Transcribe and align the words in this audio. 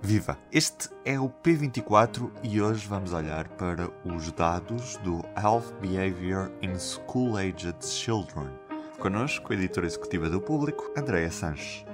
Viva! 0.00 0.38
Este 0.52 0.88
é 1.04 1.18
o 1.18 1.28
P24 1.28 2.30
e 2.42 2.62
hoje 2.62 2.86
vamos 2.86 3.12
olhar 3.12 3.48
para 3.48 3.90
os 4.04 4.30
dados 4.32 4.96
do 4.98 5.22
Health 5.36 5.74
Behavior 5.80 6.52
in 6.62 6.78
School-Aged 6.78 7.84
Children. 7.84 8.48
Connosco, 8.98 9.52
a 9.52 9.56
editora 9.56 9.86
executiva 9.86 10.30
do 10.30 10.40
Público, 10.40 10.92
Andréa 10.96 11.30
Sanches. 11.30 11.84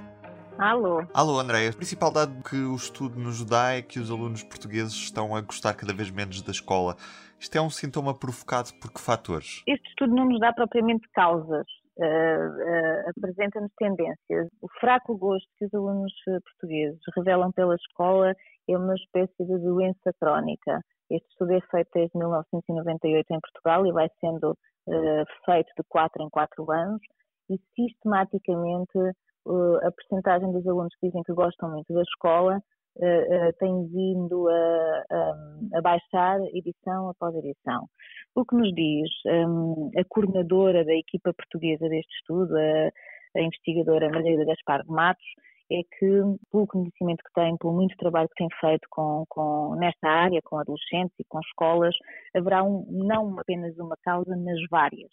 Alô. 0.57 1.05
Alô, 1.13 1.39
Andréia. 1.39 1.71
O 1.71 1.75
principal 1.75 2.11
dado 2.11 2.41
que 2.43 2.55
o 2.55 2.75
estudo 2.75 3.19
nos 3.19 3.43
dá 3.43 3.73
é 3.73 3.81
que 3.81 3.99
os 3.99 4.09
alunos 4.09 4.43
portugueses 4.43 4.93
estão 4.93 5.35
a 5.35 5.41
gostar 5.41 5.73
cada 5.73 5.91
vez 5.91 6.09
menos 6.09 6.41
da 6.41 6.51
escola. 6.51 6.95
Isto 7.39 7.57
é 7.57 7.61
um 7.61 7.69
sintoma 7.69 8.13
provocado 8.13 8.73
por 8.75 8.91
que 8.91 9.01
fatores? 9.01 9.63
Este 9.67 9.89
estudo 9.89 10.15
não 10.15 10.25
nos 10.25 10.39
dá 10.39 10.53
propriamente 10.53 11.07
causas. 11.09 11.65
Uh, 11.97 12.03
uh, 12.03 13.09
apresenta-nos 13.09 13.71
tendências. 13.77 14.49
O 14.61 14.67
fraco 14.79 15.17
gosto 15.17 15.47
que 15.57 15.65
os 15.65 15.73
alunos 15.73 16.11
portugueses 16.25 16.99
revelam 17.15 17.51
pela 17.53 17.75
escola 17.75 18.33
é 18.67 18.77
uma 18.77 18.95
espécie 18.95 19.45
de 19.45 19.57
doença 19.59 20.11
crónica. 20.19 20.81
Este 21.09 21.27
estudo 21.29 21.53
é 21.53 21.61
feito 21.71 21.89
desde 21.93 22.17
1998 22.17 23.25
em 23.31 23.39
Portugal 23.39 23.85
e 23.85 23.91
vai 23.93 24.09
sendo 24.19 24.51
uh, 24.51 25.25
feito 25.45 25.71
de 25.77 25.83
4 25.87 26.23
em 26.23 26.29
4 26.29 26.71
anos 26.71 27.01
e 27.49 27.57
sistematicamente 27.75 28.97
a 29.83 29.91
percentagem 29.91 30.51
dos 30.51 30.65
alunos 30.67 30.93
que 30.99 31.05
dizem 31.05 31.21
que 31.21 31.31
gostam 31.31 31.69
muito 31.69 31.93
da 31.93 32.01
escola 32.01 32.59
uh, 32.97 33.53
tem 33.59 33.87
vindo 33.87 34.47
a, 34.49 35.03
a, 35.73 35.81
baixar 35.81 36.39
edição 36.53 37.09
após 37.09 37.35
edição. 37.35 37.87
O 38.35 38.45
que 38.45 38.55
nos 38.55 38.73
diz 38.73 39.09
um, 39.25 39.91
a 39.97 40.03
coordenadora 40.09 40.83
da 40.83 40.93
equipa 40.93 41.33
portuguesa 41.33 41.87
deste 41.89 42.13
estudo, 42.15 42.55
a, 42.55 43.39
a 43.39 43.41
investigadora 43.41 44.09
Margarida 44.09 44.45
Gaspar 44.45 44.83
de 44.83 44.89
Matos, 44.91 45.25
é 45.71 45.81
que, 45.97 46.21
pelo 46.51 46.67
conhecimento 46.67 47.23
que 47.23 47.33
tem, 47.33 47.57
pelo 47.57 47.73
muito 47.73 47.95
trabalho 47.97 48.29
que 48.29 48.35
tem 48.35 48.47
feito 48.59 48.87
com, 48.89 49.23
com, 49.29 49.75
nesta 49.75 50.07
área, 50.07 50.39
com 50.43 50.59
adolescentes 50.59 51.15
e 51.19 51.23
com 51.27 51.39
escolas, 51.39 51.95
haverá 52.35 52.63
um, 52.63 52.85
não 52.89 53.39
apenas 53.39 53.75
uma 53.77 53.97
causa, 54.03 54.35
mas 54.37 54.59
várias 54.69 55.09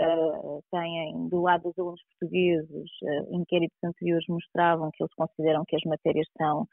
uh, 0.00 0.62
têm, 0.70 1.28
do 1.28 1.42
lado 1.42 1.62
dos 1.64 1.78
alunos 1.78 2.00
portugueses, 2.18 2.90
uh, 3.02 3.34
inquéritos 3.34 3.78
anteriores 3.84 4.26
mostravam 4.28 4.90
que 4.92 5.02
eles 5.02 5.14
consideram 5.14 5.64
que 5.66 5.76
as 5.76 5.82
matérias 5.84 6.26
são, 6.36 6.66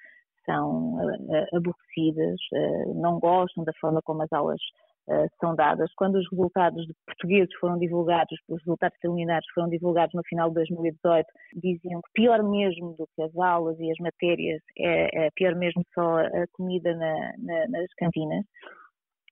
são 0.45 0.95
uh, 0.95 1.57
aborrecidas, 1.57 2.39
não 2.95 3.19
gostam 3.19 3.63
da 3.63 3.73
forma 3.79 4.01
como 4.03 4.23
as 4.23 4.31
aulas 4.31 4.61
são 5.39 5.55
dadas. 5.55 5.91
Quando 5.95 6.15
os 6.15 6.29
resultados 6.29 6.85
portugueses 7.03 7.49
foram 7.59 7.79
divulgados, 7.79 8.37
os 8.47 8.59
resultados 8.59 8.95
preliminares 8.99 9.45
foram 9.55 9.67
divulgados 9.67 10.13
no 10.13 10.21
final 10.23 10.49
de 10.49 10.55
2018, 10.55 11.25
diziam 11.55 11.99
que 12.01 12.11
pior 12.13 12.43
mesmo 12.43 12.95
do 12.95 13.07
que 13.15 13.23
as 13.23 13.35
aulas 13.35 13.79
e 13.79 13.91
as 13.91 13.97
matérias 13.97 14.61
é, 14.77 15.25
é 15.25 15.29
pior 15.31 15.55
mesmo 15.55 15.83
só 15.95 16.19
a 16.19 16.45
comida 16.53 16.95
na, 16.95 17.33
na, 17.39 17.67
nas 17.69 17.91
cantinas 17.97 18.45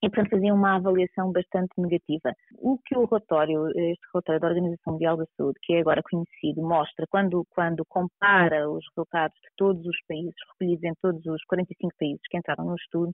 e, 0.01 0.09
portanto, 0.09 0.31
faziam 0.31 0.55
uma 0.55 0.75
avaliação 0.75 1.31
bastante 1.31 1.71
negativa. 1.77 2.33
O 2.57 2.77
que 2.77 2.97
o 2.97 3.05
relatório, 3.05 3.67
este 3.69 4.05
relatório 4.13 4.41
da 4.41 4.47
Organização 4.47 4.93
Mundial 4.93 5.17
da 5.17 5.25
Saúde, 5.35 5.59
que 5.63 5.73
é 5.73 5.79
agora 5.79 6.01
conhecido, 6.03 6.61
mostra, 6.61 7.05
quando, 7.09 7.45
quando 7.49 7.83
compara 7.85 8.69
os 8.69 8.85
resultados 8.89 9.37
de 9.41 9.49
todos 9.55 9.85
os 9.85 9.97
países, 10.07 10.35
recolhidos 10.51 10.83
em 10.83 10.93
todos 11.01 11.25
os 11.25 11.43
45 11.45 11.93
países 11.99 12.21
que 12.29 12.37
entraram 12.37 12.65
no 12.65 12.75
estudo, 12.75 13.11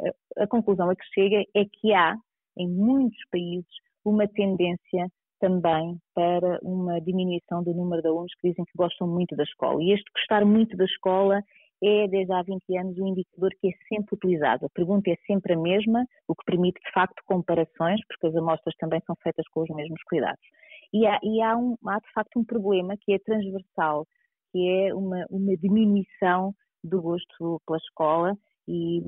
eh, 0.00 0.42
a 0.42 0.46
conclusão 0.46 0.90
a 0.90 0.96
que 0.96 1.04
chega 1.14 1.42
é 1.54 1.64
que 1.64 1.92
há, 1.94 2.16
em 2.58 2.68
muitos 2.68 3.18
países, 3.30 3.70
uma 4.04 4.26
tendência 4.26 5.08
também 5.38 5.98
para 6.14 6.58
uma 6.62 7.00
diminuição 7.00 7.62
do 7.62 7.74
número 7.74 8.02
de 8.02 8.08
alunos 8.08 8.32
que 8.40 8.48
dizem 8.48 8.64
que 8.64 8.72
gostam 8.76 9.06
muito 9.06 9.36
da 9.36 9.42
escola. 9.42 9.82
E 9.82 9.92
este 9.92 10.10
gostar 10.12 10.44
muito 10.44 10.76
da 10.76 10.84
escola 10.84 11.42
é, 11.82 12.08
desde 12.08 12.32
há 12.32 12.42
20 12.42 12.78
anos, 12.78 12.98
um 12.98 13.08
indicador 13.08 13.50
que 13.60 13.68
é 13.68 13.72
sempre 13.88 14.14
utilizado. 14.14 14.66
A 14.66 14.70
pergunta 14.70 15.10
é 15.10 15.16
sempre 15.26 15.54
a 15.54 15.58
mesma, 15.58 16.06
o 16.26 16.34
que 16.34 16.44
permite, 16.44 16.80
de 16.80 16.92
facto, 16.92 17.22
comparações, 17.26 18.00
porque 18.08 18.26
as 18.26 18.36
amostras 18.36 18.74
também 18.76 19.00
são 19.06 19.14
feitas 19.22 19.46
com 19.48 19.62
os 19.62 19.68
mesmos 19.70 20.02
cuidados. 20.04 20.44
E 20.92 21.06
há, 21.06 21.18
e 21.22 21.42
há, 21.42 21.56
um, 21.56 21.76
há 21.86 21.98
de 21.98 22.12
facto, 22.12 22.38
um 22.38 22.44
problema 22.44 22.96
que 22.96 23.12
é 23.12 23.18
transversal, 23.18 24.06
que 24.52 24.68
é 24.68 24.94
uma, 24.94 25.26
uma 25.30 25.56
diminuição 25.56 26.54
do 26.82 27.02
gosto 27.02 27.60
pela 27.66 27.78
escola 27.78 28.38
e, 28.68 29.00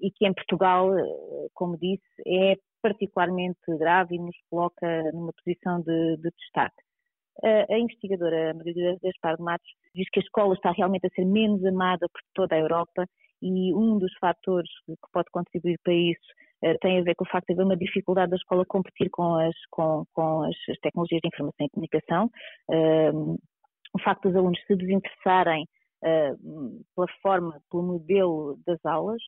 e, 0.00 0.10
que 0.10 0.26
em 0.26 0.34
Portugal, 0.34 0.90
como 1.54 1.78
disse, 1.78 2.02
é 2.26 2.56
particularmente 2.82 3.58
grave 3.78 4.16
e 4.16 4.18
nos 4.18 4.36
coloca 4.50 5.12
numa 5.12 5.32
posição 5.32 5.80
de, 5.80 6.16
de 6.18 6.30
destaque. 6.38 6.76
A, 7.42 7.78
investigadora 7.78 8.54
Maria 8.54 8.96
Gaspar 9.02 9.36
de 9.36 9.42
Matos 9.42 9.68
diz 9.94 10.08
que 10.10 10.20
a 10.20 10.22
escola 10.22 10.54
está 10.54 10.70
realmente 10.70 11.06
a 11.06 11.10
ser 11.10 11.24
menos 11.24 11.64
amada 11.64 12.06
por 12.08 12.20
toda 12.34 12.54
a 12.54 12.58
Europa 12.58 13.06
e 13.42 13.74
um 13.74 13.98
dos 13.98 14.12
fatores 14.18 14.70
que 14.86 14.94
pode 15.12 15.30
contribuir 15.30 15.78
para 15.82 15.92
isso 15.92 16.20
uh, 16.64 16.78
tem 16.80 16.98
a 16.98 17.02
ver 17.02 17.14
com 17.14 17.24
o 17.24 17.28
facto 17.28 17.46
de 17.48 17.52
haver 17.52 17.64
uma 17.64 17.76
dificuldade 17.76 18.30
da 18.30 18.36
escola 18.36 18.64
competir 18.64 19.10
com 19.10 19.34
as, 19.34 19.54
com, 19.70 20.04
com 20.12 20.42
as, 20.42 20.56
as 20.70 20.78
tecnologias 20.78 21.20
de 21.20 21.28
informação 21.28 21.66
e 21.66 21.70
comunicação, 21.70 22.30
uh, 22.70 23.34
o 23.92 24.02
facto 24.02 24.22
dos 24.22 24.36
alunos 24.36 24.58
se 24.66 24.76
desinteressarem 24.76 25.64
uh, 26.02 26.84
pela 26.94 27.08
forma, 27.20 27.60
pelo 27.70 27.82
modelo 27.82 28.58
das 28.66 28.82
aulas, 28.84 29.22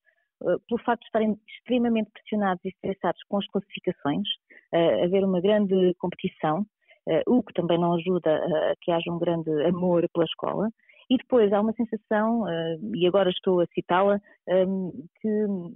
pelo 0.68 0.82
facto 0.84 1.00
de 1.00 1.06
estarem 1.06 1.40
extremamente 1.48 2.10
pressionados 2.10 2.62
e 2.62 2.68
estressados 2.68 3.22
com 3.26 3.38
as 3.38 3.46
classificações, 3.46 4.28
haver 5.02 5.24
uma 5.24 5.40
grande 5.40 5.94
competição 5.94 6.66
o 7.26 7.42
que 7.42 7.52
também 7.52 7.78
não 7.78 7.94
ajuda 7.94 8.34
a 8.34 8.74
que 8.80 8.90
haja 8.90 9.10
um 9.10 9.18
grande 9.18 9.50
amor 9.64 10.08
pela 10.12 10.24
escola. 10.24 10.68
E 11.08 11.16
depois 11.16 11.52
há 11.52 11.60
uma 11.60 11.72
sensação, 11.72 12.42
uh, 12.42 12.96
e 12.96 13.06
agora 13.06 13.30
estou 13.30 13.60
a 13.60 13.66
citá-la, 13.66 14.20
um, 14.48 14.90
que 15.20 15.28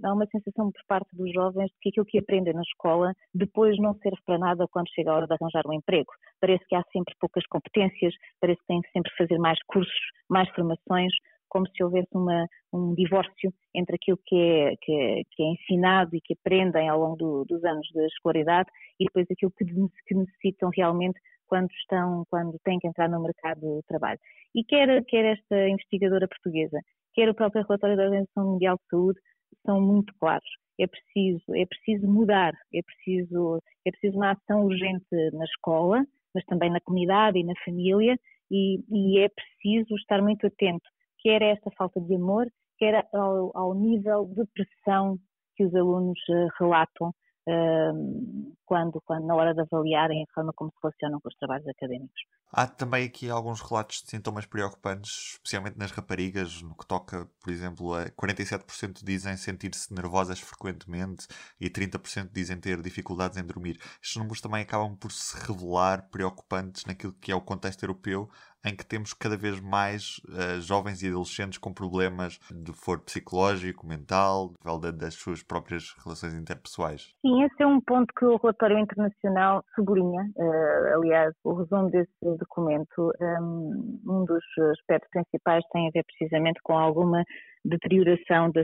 há 0.03 0.13
uma 0.13 0.25
sensação 0.25 0.71
por 0.71 0.81
parte 0.87 1.15
dos 1.15 1.31
jovens 1.31 1.67
de 1.71 1.77
que 1.79 1.89
aquilo 1.89 2.05
que 2.05 2.19
aprendem 2.19 2.53
na 2.53 2.61
escola 2.61 3.13
depois 3.33 3.77
não 3.79 3.93
serve 3.95 4.17
para 4.25 4.37
nada 4.37 4.67
quando 4.69 4.89
chega 4.89 5.09
a 5.09 5.15
hora 5.15 5.27
de 5.27 5.33
arranjar 5.33 5.65
um 5.65 5.73
emprego. 5.73 6.11
Parece 6.41 6.65
que 6.67 6.75
há 6.75 6.83
sempre 6.91 7.15
poucas 7.17 7.45
competências, 7.47 8.13
parece 8.41 8.59
que 8.59 8.67
têm 8.67 8.81
sempre 8.91 9.09
que 9.11 9.17
fazer 9.17 9.37
mais 9.37 9.57
cursos, 9.67 10.11
mais 10.29 10.49
formações, 10.49 11.13
como 11.51 11.67
se 11.67 11.83
houvesse 11.83 12.07
uma, 12.13 12.47
um 12.71 12.95
divórcio 12.95 13.53
entre 13.75 13.97
aquilo 13.97 14.17
que 14.25 14.35
é, 14.35 14.75
que 14.81 14.91
é, 14.93 15.21
que, 15.29 15.43
é, 15.43 15.47
ensinado 15.47 16.15
e 16.15 16.21
que 16.21 16.33
aprendem 16.33 16.87
ao 16.87 16.97
longo 16.97 17.17
do, 17.17 17.45
dos 17.45 17.61
anos 17.65 17.85
de 17.93 18.05
escolaridade 18.05 18.69
e 18.97 19.03
depois 19.03 19.27
aquilo 19.29 19.51
que, 19.51 19.65
que, 20.07 20.15
necessitam 20.15 20.71
realmente 20.73 21.19
quando 21.47 21.69
estão, 21.71 22.23
quando 22.29 22.57
têm 22.63 22.79
que 22.79 22.87
entrar 22.87 23.09
no 23.09 23.21
mercado 23.21 23.59
de 23.59 23.83
trabalho. 23.85 24.17
E 24.55 24.63
quer, 24.63 25.03
quer 25.03 25.25
esta 25.37 25.67
investigadora 25.67 26.25
portuguesa, 26.25 26.79
quer 27.13 27.29
o 27.29 27.35
próprio 27.35 27.63
relatório 27.63 27.97
da 27.97 28.03
Organização 28.03 28.53
Mundial 28.53 28.77
de 28.77 28.89
Saúde, 28.89 29.19
são 29.65 29.81
muito 29.81 30.13
claros. 30.21 30.49
É 30.79 30.87
preciso, 30.87 31.43
é 31.53 31.65
preciso 31.65 32.07
mudar, 32.07 32.53
é 32.73 32.81
preciso, 32.81 33.61
é 33.85 33.91
preciso 33.91 34.15
uma 34.15 34.31
ação 34.31 34.63
urgente 34.63 35.05
na 35.33 35.43
escola, 35.43 36.01
mas 36.33 36.45
também 36.45 36.71
na 36.71 36.79
comunidade 36.79 37.37
e 37.37 37.43
na 37.43 37.53
família, 37.65 38.17
e, 38.49 38.79
e 38.89 39.19
é 39.19 39.27
preciso 39.27 39.93
estar 39.97 40.21
muito 40.21 40.47
atento 40.47 40.89
quer 41.21 41.41
esta 41.41 41.71
falta 41.77 41.99
de 41.99 42.15
amor, 42.15 42.47
quer 42.77 43.07
ao, 43.13 43.51
ao 43.55 43.73
nível 43.73 44.25
de 44.25 44.45
pressão 44.53 45.17
que 45.55 45.65
os 45.65 45.75
alunos 45.75 46.19
uh, 46.29 46.47
relatam 46.59 47.09
uh, 47.47 48.55
quando, 48.65 49.01
quando, 49.05 49.25
na 49.25 49.35
hora 49.35 49.53
de 49.53 49.61
avaliarem 49.61 50.23
a 50.23 50.33
forma 50.33 50.53
como 50.53 50.71
se 50.71 50.77
relacionam 50.81 51.19
com 51.19 51.29
os 51.29 51.35
trabalhos 51.35 51.67
académicos. 51.67 52.21
Há 52.53 52.67
também 52.67 53.05
aqui 53.05 53.29
alguns 53.29 53.61
relatos 53.61 54.01
de 54.01 54.09
sintomas 54.09 54.45
preocupantes, 54.45 55.35
especialmente 55.35 55.77
nas 55.77 55.91
raparigas, 55.91 56.61
no 56.61 56.75
que 56.75 56.85
toca, 56.85 57.25
por 57.41 57.49
exemplo, 57.49 57.93
a 57.93 58.09
47% 58.09 59.05
dizem 59.05 59.37
sentir-se 59.37 59.93
nervosas 59.93 60.37
frequentemente 60.41 61.27
e 61.61 61.69
30% 61.69 62.29
dizem 62.29 62.59
ter 62.59 62.81
dificuldades 62.81 63.37
em 63.37 63.45
dormir. 63.45 63.77
Estes 64.03 64.17
números 64.17 64.41
também 64.41 64.63
acabam 64.63 64.97
por 64.97 65.13
se 65.13 65.33
revelar 65.47 66.09
preocupantes 66.09 66.83
naquilo 66.85 67.13
que 67.13 67.31
é 67.31 67.35
o 67.35 67.39
contexto 67.39 67.83
europeu, 67.83 68.29
em 68.65 68.75
que 68.75 68.85
temos 68.85 69.13
cada 69.13 69.35
vez 69.35 69.59
mais 69.59 70.19
uh, 70.29 70.61
jovens 70.61 71.01
e 71.01 71.07
adolescentes 71.07 71.57
com 71.57 71.73
problemas 71.73 72.39
de 72.51 72.71
foro 72.73 73.01
psicológico, 73.01 73.85
mental, 73.85 74.53
das 74.97 75.15
suas 75.15 75.41
próprias 75.43 75.95
relações 76.03 76.33
interpessoais. 76.33 77.13
Sim, 77.21 77.43
esse 77.43 77.63
é 77.63 77.67
um 77.67 77.81
ponto 77.81 78.13
que 78.17 78.25
o 78.25 78.37
relatório 78.37 78.79
internacional 78.79 79.63
sublinha. 79.75 80.29
Uh, 80.35 80.95
aliás, 80.95 81.33
o 81.43 81.53
resumo 81.53 81.89
desse 81.89 82.11
documento, 82.21 83.11
um, 83.19 83.99
um 84.07 84.25
dos 84.25 84.43
aspectos 84.71 85.09
principais 85.09 85.63
tem 85.71 85.87
a 85.87 85.91
ver 85.91 86.03
precisamente 86.05 86.59
com 86.63 86.77
alguma 86.77 87.23
deterioração 87.65 88.51
da 88.51 88.63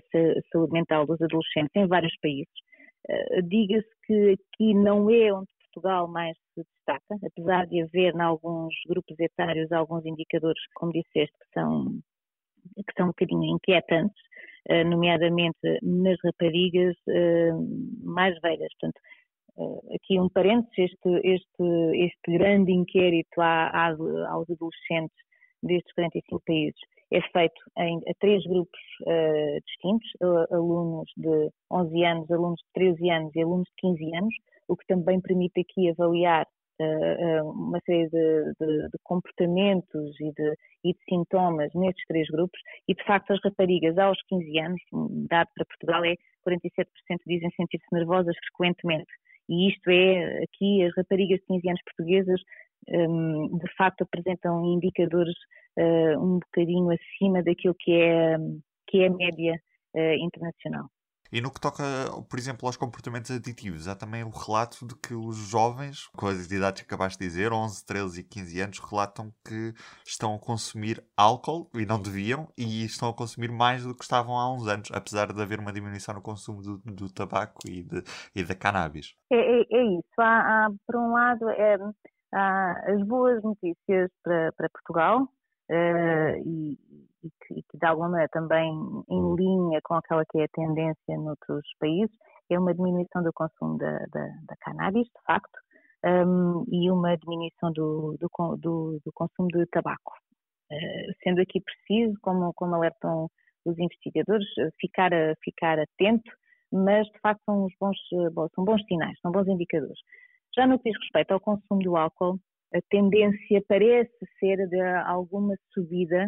saúde 0.52 0.74
mental 0.74 1.06
dos 1.06 1.22
adolescentes 1.22 1.72
em 1.76 1.88
vários 1.88 2.14
países. 2.22 2.54
Uh, 3.10 3.42
Diga-se 3.44 3.90
que 4.06 4.34
aqui 4.34 4.74
não 4.74 5.10
é 5.10 5.34
onde 5.34 5.57
Portugal 5.78 6.08
mais 6.08 6.36
se 6.54 6.64
destaca, 6.64 7.16
apesar 7.24 7.68
de 7.68 7.82
haver 7.82 8.16
em 8.16 8.22
alguns 8.22 8.74
grupos 8.88 9.20
etários 9.20 9.72
alguns 9.72 10.06
indicadores, 10.06 10.62
como 10.74 10.92
disseste, 10.92 11.38
que 11.38 11.54
são, 11.54 12.00
que 12.76 12.94
são 12.98 13.06
um 13.06 13.10
bocadinho 13.10 13.56
inquietantes, 13.56 14.22
eh, 14.70 14.84
nomeadamente 14.84 15.58
nas 15.84 16.18
raparigas 16.24 16.96
eh, 17.08 17.52
mais 18.04 18.40
velhas. 18.42 18.70
Portanto, 18.80 19.00
eh, 19.60 19.96
aqui 19.96 20.20
um 20.20 20.30
parênteses, 20.30 20.74
este, 20.78 21.10
este, 21.24 22.06
este 22.06 22.38
grande 22.38 22.72
inquérito 22.72 23.40
aos 23.40 24.50
adolescentes 24.50 25.18
destes 25.62 25.94
45 25.94 26.42
países 26.46 26.80
é 27.10 27.22
feito 27.22 27.62
em 27.78 28.00
a 28.00 28.14
três 28.20 28.44
grupos 28.44 28.80
uh, 29.04 29.62
distintos, 29.66 30.10
alunos 30.52 31.10
de 31.16 31.50
11 31.72 32.04
anos, 32.04 32.30
alunos 32.30 32.60
de 32.60 32.74
13 32.74 33.10
anos 33.10 33.36
e 33.36 33.42
alunos 33.42 33.66
de 33.70 33.76
15 33.78 34.16
anos, 34.18 34.36
o 34.68 34.76
que 34.76 34.86
também 34.88 35.22
permite 35.22 35.62
aqui 35.62 35.90
avaliar 35.90 36.46
uh, 36.82 37.52
uma 37.52 37.80
série 37.86 38.10
de, 38.10 38.54
de, 38.60 38.90
de 38.90 38.98
comportamentos 39.04 40.20
e 40.20 40.32
de, 40.32 40.54
e 40.84 40.94
de, 40.94 41.00
sintomas 41.10 41.72
nestes 41.74 42.06
três 42.08 42.28
grupos 42.30 42.60
e, 42.88 42.94
de 42.94 43.04
facto, 43.04 43.32
as 43.32 43.40
raparigas 43.44 43.98
aos 43.98 44.18
15 44.28 44.60
anos, 44.60 44.82
dado 45.30 45.50
para 45.56 45.66
Portugal, 45.66 46.06
é 46.06 46.16
47% 46.48 46.86
dizem 47.26 47.50
sentir-se 47.52 47.86
nervosas 47.92 48.36
frequentemente. 48.48 49.12
E 49.50 49.70
isto 49.70 49.90
é, 49.90 50.44
aqui, 50.44 50.84
as 50.84 50.94
raparigas 50.96 51.40
de 51.40 51.46
15 51.46 51.70
anos 51.70 51.82
portuguesas, 51.84 52.42
um, 52.90 53.58
de 53.58 53.76
facto, 53.76 54.02
apresentam 54.02 54.66
indicadores 54.66 55.36
uh, 55.78 56.20
um 56.20 56.40
bocadinho 56.40 56.90
acima 56.92 57.42
daquilo 57.44 57.76
que 57.80 57.92
é, 57.94 58.38
que 58.88 59.00
é 59.04 59.08
a 59.08 59.14
média 59.14 59.60
internacional. 60.20 60.90
E 61.32 61.42
no 61.42 61.52
que 61.52 61.60
toca, 61.60 61.84
por 62.30 62.40
exemplo, 62.40 62.68
aos 62.68 62.78
comportamentos 62.78 63.32
aditivos, 63.32 63.88
há 63.88 63.96
também 63.96 64.24
o 64.24 64.30
relato 64.30 64.86
de 64.86 64.96
que 64.96 65.14
os 65.14 65.36
jovens, 65.38 66.08
com 66.16 66.28
as 66.28 66.50
idades 66.52 66.82
que 66.82 66.88
acabaste 66.88 67.20
de 67.20 67.26
dizer, 67.26 67.52
11, 67.52 67.86
13 67.86 68.20
e 68.22 68.24
15 68.24 68.62
anos, 68.62 68.80
relatam 68.80 69.34
que 69.46 69.74
estão 70.06 70.36
a 70.36 70.40
consumir 70.40 71.04
álcool, 71.16 71.70
e 71.74 71.86
não 71.86 72.02
deviam, 72.02 72.48
e 72.58 72.86
estão 72.86 73.10
a 73.10 73.14
consumir 73.14 73.52
mais 73.52 73.84
do 73.84 73.96
que 73.96 74.04
estavam 74.04 74.38
há 74.38 74.54
uns 74.54 74.68
anos, 74.68 74.90
apesar 74.92 75.32
de 75.34 75.42
haver 75.42 75.60
uma 75.60 75.74
diminuição 75.74 76.16
no 76.16 76.22
consumo 76.22 76.62
do, 76.62 76.78
do 76.86 77.14
tabaco 77.14 77.60
e, 77.68 77.84
de, 77.84 78.04
e 78.36 78.44
da 78.44 78.56
cannabis. 78.56 79.16
É, 79.32 79.38
é, 79.38 79.66
é 79.70 79.84
isso. 79.86 80.20
Há, 80.20 80.66
há, 80.66 80.70
por 80.86 80.96
um 80.96 81.14
lado, 81.14 81.50
é, 81.50 81.78
há 82.34 82.92
as 82.92 83.04
boas 83.04 83.42
notícias 83.44 84.10
para, 84.24 84.52
para 84.54 84.70
Portugal, 84.70 85.24
uh, 85.24 86.42
e, 86.46 86.78
e 87.24 87.30
que, 87.30 87.60
e 87.60 87.64
que 87.64 87.78
de 87.78 87.86
alguma 87.86 88.10
maneira 88.10 88.30
também 88.32 88.72
em 89.10 89.36
linha 89.36 89.80
com 89.84 89.96
aquela 89.96 90.24
que 90.26 90.40
é 90.40 90.44
a 90.46 90.50
tendência 90.50 91.18
noutros 91.18 91.66
países, 91.80 92.16
é 92.50 92.60
uma 92.60 92.74
diminuição 92.74 93.24
do 93.24 93.34
consumo 93.34 93.78
da, 93.78 94.00
da, 94.12 94.26
da 94.48 94.56
cannabis, 94.62 95.08
de 95.08 95.24
facto, 95.26 95.58
um, 96.06 96.64
e 96.72 96.90
uma 96.90 97.18
diminuição 97.18 97.72
do, 97.74 98.18
do, 98.20 98.30
do, 98.58 99.02
do 99.04 99.12
consumo 99.14 99.48
de 99.50 99.66
tabaco. 99.68 100.14
Uh, 100.72 101.14
sendo 101.24 101.42
aqui 101.42 101.62
preciso, 101.62 102.18
como, 102.22 102.54
como 102.54 102.76
alertam 102.76 103.30
os 103.66 103.78
investigadores, 103.78 104.48
ficar, 104.80 105.14
a, 105.14 105.34
ficar 105.44 105.80
atento, 105.80 106.32
mas 106.72 107.08
de 107.08 107.20
facto 107.20 107.42
são, 107.46 107.66
uns 107.66 107.74
bons, 107.80 107.98
são 108.54 108.64
bons 108.64 108.84
sinais, 108.86 109.18
são 109.22 109.32
bons 109.32 109.48
indicadores. 109.48 110.00
Já 110.56 110.66
no 110.66 110.80
que 110.80 110.90
diz 110.90 111.00
respeito 111.02 111.32
ao 111.32 111.40
consumo 111.40 111.82
do 111.82 111.96
álcool, 111.96 112.40
a 112.74 112.80
tendência 112.90 113.64
parece 113.68 114.12
ser 114.40 114.68
de 114.68 114.82
alguma 115.06 115.56
subida 115.74 116.28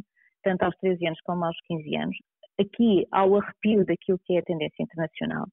tanto 0.50 0.63
aos 0.63 0.75
13 0.78 1.06
anos 1.06 1.19
como 1.24 1.46
aos 1.46 1.57
15 1.68 1.96
anos, 1.96 2.18
aqui 2.60 3.06
ao 3.12 3.36
arrepio 3.36 3.86
daquilo 3.86 4.19
que 4.25 4.34
é 4.34 4.40
a 4.40 4.44
tendência 4.44 4.81
internacional. 4.81 5.46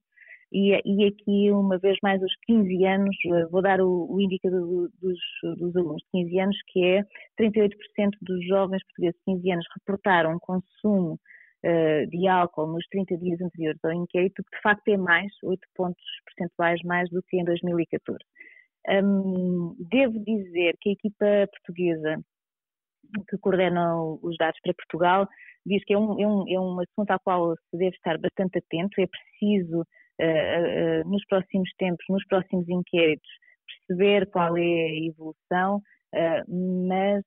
E, 0.51 0.71
e 0.85 1.05
aqui, 1.05 1.51
uma 1.51 1.77
vez 1.77 1.97
mais, 2.01 2.21
os 2.23 2.33
15 2.47 2.85
anos, 2.85 3.15
eh, 3.25 3.45
vou 3.51 3.61
dar 3.61 3.81
o, 3.81 4.07
o 4.09 4.21
indicador 4.21 4.89
dos, 5.01 5.19
dos, 5.57 5.75
alunos 5.75 6.01
de 6.03 6.23
15 6.23 6.39
anos, 6.39 6.57
que 6.67 6.83
é 6.83 7.03
38% 7.39 7.69
dos 8.21 8.47
jovens 8.47 8.81
portugueses 8.85 9.19
de 9.19 9.33
15 9.33 9.51
anos 9.51 9.65
reportaram 9.75 10.39
consumo 10.39 11.19
uh, 11.65 12.09
de 12.09 12.27
álcool 12.29 12.67
nos 12.67 12.87
30 12.87 13.17
dias 13.17 13.41
anteriores 13.41 13.83
ao 13.83 13.91
inquérito, 13.91 14.41
que 14.41 14.55
de 14.55 14.61
facto 14.63 14.87
é 14.87 14.97
mais, 14.97 15.31
8 15.43 15.59
pontos 15.75 16.03
percentuais 16.25 16.81
mais 16.83 17.09
do 17.09 17.21
que 17.23 17.37
em 17.37 17.43
2014. 17.43 18.17
Um, 18.89 19.75
devo 19.79 20.17
dizer 20.23 20.77
que 20.79 20.89
a 20.89 20.93
equipa 20.93 21.25
portuguesa 21.51 22.23
que 23.29 23.37
coordena 23.37 23.95
os 24.21 24.35
dados 24.37 24.59
para 24.61 24.73
Portugal, 24.73 25.27
diz 25.67 25.83
que 25.83 25.93
é 25.93 25.97
um, 25.97 26.19
é, 26.19 26.27
um, 26.27 26.45
é 26.47 26.59
um 26.59 26.79
assunto 26.79 27.11
ao 27.11 27.19
qual 27.19 27.55
se 27.55 27.77
deve 27.77 27.95
estar 27.95 28.17
bastante 28.17 28.57
atento, 28.59 29.01
é 29.01 29.07
preciso, 29.07 29.81
uh, 29.81 31.03
uh, 31.05 31.09
nos 31.09 31.25
próximos 31.25 31.69
tempos, 31.77 32.05
nos 32.09 32.25
próximos 32.27 32.67
inquéritos, 32.69 33.29
perceber 33.87 34.29
qual 34.31 34.57
é 34.57 34.61
a 34.61 35.05
evolução, 35.05 35.77
uh, 36.15 36.87
mas 36.87 37.23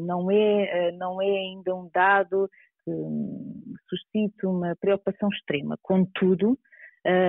não, 0.00 0.30
é, 0.30 0.92
não 0.92 1.22
é 1.22 1.26
ainda 1.26 1.74
um 1.74 1.88
dado 1.94 2.50
que 2.84 2.90
suscita 3.88 4.46
uma 4.46 4.76
preocupação 4.78 5.30
extrema. 5.30 5.78
Contudo, 5.80 6.58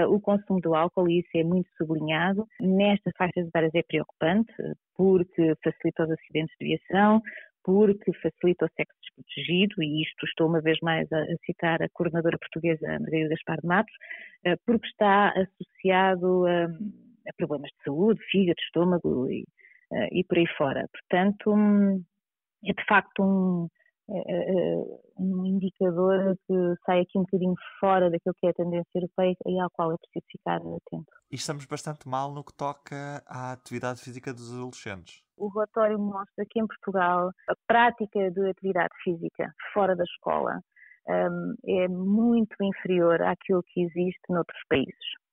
o 0.09 0.19
consumo 0.19 0.59
do 0.59 0.75
álcool, 0.75 1.09
e 1.09 1.19
isso 1.19 1.29
é 1.33 1.45
muito 1.45 1.69
sublinhado, 1.77 2.45
nestas 2.59 3.13
faixas 3.17 3.47
etárias 3.47 3.73
é 3.73 3.83
preocupante, 3.83 4.51
porque 4.97 5.55
facilita 5.63 6.03
os 6.03 6.11
acidentes 6.11 6.53
de 6.59 6.67
viação, 6.67 7.21
porque 7.63 8.11
facilita 8.13 8.65
o 8.65 8.69
sexo 8.75 8.97
desprotegido, 9.01 9.81
e 9.81 10.03
isto 10.03 10.25
estou 10.25 10.47
uma 10.47 10.61
vez 10.61 10.77
mais 10.81 11.11
a, 11.11 11.25
citar 11.45 11.81
a 11.81 11.89
coordenadora 11.89 12.37
portuguesa 12.37 12.99
Margarida 12.99 13.29
Gaspar 13.29 13.61
de 13.61 13.67
Matos, 13.67 13.93
uh, 14.45 14.57
porque 14.65 14.87
está 14.87 15.29
associado 15.29 16.45
a, 16.45 16.65
a, 16.65 17.33
problemas 17.37 17.71
de 17.71 17.83
saúde, 17.83 18.19
fígado, 18.29 18.59
estômago 18.61 19.29
e, 19.29 19.43
uh, 19.91 20.07
e 20.11 20.23
por 20.23 20.37
aí 20.37 20.47
fora. 20.57 20.87
Portanto, 20.91 21.53
um, 21.53 22.03
é 22.65 22.73
de 22.73 22.85
facto 22.87 23.23
um, 23.23 23.67
é 24.09 24.83
um 25.17 25.45
indicador 25.45 26.35
que 26.45 26.53
sai 26.85 27.01
aqui 27.01 27.17
um 27.17 27.21
bocadinho 27.21 27.55
fora 27.79 28.09
daquilo 28.09 28.35
que 28.35 28.47
é 28.47 28.49
a 28.49 28.53
tendência 28.53 28.89
europeia 28.95 29.35
e 29.45 29.59
ao 29.59 29.69
qual 29.71 29.93
é 29.93 29.97
preciso 29.97 30.25
ficar 30.29 30.57
atento. 30.57 31.11
E 31.31 31.35
estamos 31.35 31.65
bastante 31.65 32.07
mal 32.07 32.33
no 32.33 32.43
que 32.43 32.53
toca 32.53 33.23
à 33.25 33.53
atividade 33.53 34.01
física 34.01 34.33
dos 34.33 34.51
adolescentes. 34.51 35.22
O 35.37 35.47
relatório 35.49 35.99
mostra 35.99 36.45
que 36.49 36.59
em 36.59 36.67
Portugal 36.67 37.31
a 37.49 37.53
prática 37.67 38.31
de 38.31 38.49
atividade 38.49 38.93
física 39.03 39.51
fora 39.73 39.95
da 39.95 40.03
escola 40.03 40.59
um, 41.07 41.55
é 41.67 41.87
muito 41.87 42.55
inferior 42.61 43.21
àquilo 43.21 43.63
que 43.63 43.81
existe 43.81 44.21
noutros 44.29 44.61
países. 44.69 45.23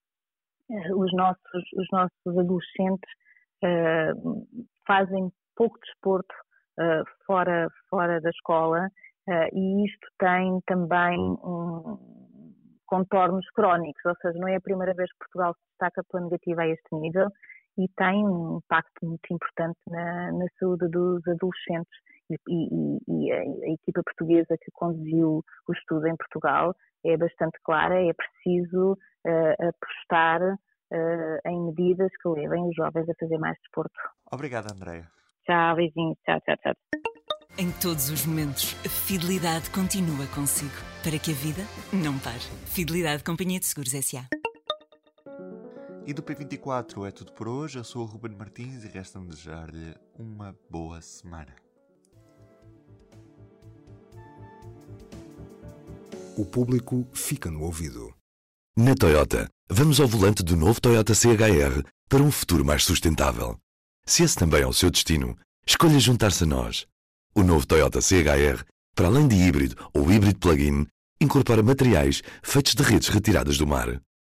Eh, 0.71 0.95
os 0.95 1.13
nossos, 1.13 1.73
os 1.77 1.87
nossos 1.93 2.39
adolescentes 2.39 3.11
uh, 3.65 4.67
fazem 4.87 5.31
pouco 5.55 5.79
desporto 5.81 6.35
uh, 6.79 7.05
fora, 7.27 7.69
fora 7.89 8.21
da 8.21 8.31
escola 8.31 8.89
uh, 9.29 9.57
e 9.57 9.87
isto 9.87 10.09
tem 10.19 10.61
também 10.67 11.19
um, 11.19 11.99
contornos 12.87 13.49
crónicos, 13.51 14.05
ou 14.05 14.15
seja, 14.21 14.39
não 14.39 14.49
é 14.49 14.57
a 14.57 14.61
primeira 14.61 14.95
vez 14.95 15.11
que 15.13 15.19
Portugal 15.19 15.55
se 15.55 15.61
destaca 15.71 16.03
pela 16.11 16.25
negativa 16.25 16.63
a 16.63 16.69
este 16.69 16.95
nível 16.95 17.29
e 17.79 17.89
tem 17.97 18.27
um 18.27 18.59
impacto 18.59 19.07
muito 19.07 19.33
importante 19.33 19.79
na, 19.89 20.33
na 20.33 20.47
saúde 20.59 20.89
dos 20.89 21.27
adolescentes. 21.27 21.93
E, 22.31 22.37
e, 22.49 22.99
e 23.09 23.33
a, 23.33 23.39
a, 23.39 23.73
equipa 23.73 24.03
portuguesa 24.05 24.57
que 24.61 24.71
conduziu 24.73 25.45
o 25.69 25.73
estudo 25.73 26.07
em 26.07 26.17
Portugal 26.17 26.75
é 27.05 27.17
bastante 27.17 27.59
clara, 27.65 28.01
é 28.01 28.13
preciso 28.13 28.93
uh, 28.93 29.69
apostar 29.69 30.41
uh, 30.55 31.49
em 31.49 31.61
medidas 31.67 32.11
que 32.23 32.29
levem 32.29 32.69
os 32.69 32.77
jovens 32.77 33.09
a 33.09 33.15
fazer 33.19 33.39
mais 33.39 33.57
desporto. 33.59 33.99
Obrigado, 34.31 34.73
Andréia. 34.73 35.09
Tchau, 35.45 35.77
beijinhos. 35.77 36.19
Tchau, 36.25 36.41
tchau, 36.43 36.57
tchau. 36.59 36.75
Em 37.59 37.71
todos 37.73 38.11
os 38.11 38.25
momentos, 38.25 38.75
a 38.87 38.89
fidelidade 38.89 39.71
continua 39.71 40.27
consigo. 40.35 40.73
Para 41.03 41.19
que 41.19 41.33
a 41.33 41.35
vida 41.35 41.63
não 41.93 42.19
pare. 42.19 42.45
Fidelidade 42.67 43.25
Companhia 43.25 43.59
de 43.59 43.67
Seguros 43.67 43.95
S.A. 43.95 44.40
E 46.07 46.15
do 46.15 46.23
P24 46.23 47.07
é 47.07 47.11
tudo 47.11 47.33
por 47.33 47.47
hoje. 47.47 47.79
Eu 47.79 47.85
sou 47.85 48.03
o 48.03 48.07
Ruben 48.07 48.35
Martins 48.37 48.85
e 48.85 48.89
resta-me 48.89 49.29
desejar-lhe 49.29 49.95
uma 50.19 50.57
boa 50.69 51.01
semana. 51.01 51.55
O 56.37 56.45
público 56.45 57.07
fica 57.13 57.51
no 57.51 57.63
ouvido. 57.63 58.15
Na 58.77 58.95
Toyota, 58.95 59.49
vamos 59.71 60.01
ao 60.01 60.09
volante 60.09 60.43
do 60.43 60.57
novo 60.57 60.81
Toyota 60.81 61.15
CHR 61.15 61.85
para 62.09 62.23
um 62.23 62.31
futuro 62.31 62.65
mais 62.65 62.83
sustentável. 62.83 63.59
Se 64.07 64.23
esse 64.23 64.37
também 64.37 64.63
é 64.63 64.67
o 64.67 64.73
seu 64.73 64.91
destino, 64.91 65.37
escolha 65.67 65.99
juntar-se 66.01 66.45
a 66.45 66.47
nós. 66.47 66.87
O 67.35 67.43
novo 67.43 67.67
Toyota 67.67 68.01
CHR, 68.01 68.65
para 68.97 69.07
além 69.07 69.29
de 69.29 69.37
híbrido 69.37 69.77
ou 69.93 70.11
híbrido 70.11 70.39
plug-in, 70.39 70.87
incorpora 71.21 71.63
materiais 71.63 72.23
feitos 72.43 72.75
de 72.75 72.83
redes 72.83 73.09
retiradas 73.09 73.59
do 73.59 73.67
mar. 73.67 74.01